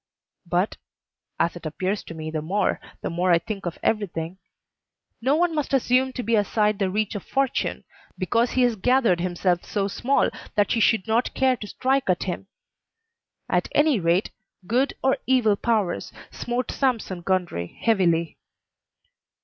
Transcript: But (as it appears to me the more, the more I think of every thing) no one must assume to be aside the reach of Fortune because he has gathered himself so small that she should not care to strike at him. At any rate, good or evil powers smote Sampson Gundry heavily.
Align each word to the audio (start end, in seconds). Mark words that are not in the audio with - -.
But 0.47 0.77
(as 1.39 1.55
it 1.55 1.63
appears 1.67 2.03
to 2.05 2.15
me 2.15 2.31
the 2.31 2.41
more, 2.41 2.81
the 3.03 3.09
more 3.11 3.31
I 3.31 3.37
think 3.37 3.67
of 3.67 3.77
every 3.83 4.07
thing) 4.07 4.39
no 5.21 5.35
one 5.35 5.53
must 5.53 5.75
assume 5.75 6.11
to 6.13 6.23
be 6.23 6.35
aside 6.35 6.79
the 6.79 6.89
reach 6.89 7.13
of 7.13 7.23
Fortune 7.23 7.83
because 8.17 8.53
he 8.53 8.63
has 8.63 8.75
gathered 8.75 9.19
himself 9.19 9.63
so 9.63 9.87
small 9.87 10.31
that 10.55 10.71
she 10.71 10.79
should 10.79 11.07
not 11.07 11.35
care 11.35 11.55
to 11.55 11.67
strike 11.67 12.09
at 12.09 12.23
him. 12.23 12.47
At 13.47 13.67
any 13.73 13.99
rate, 13.99 14.31
good 14.65 14.95
or 15.03 15.17
evil 15.27 15.55
powers 15.55 16.11
smote 16.31 16.71
Sampson 16.71 17.21
Gundry 17.21 17.67
heavily. 17.79 18.39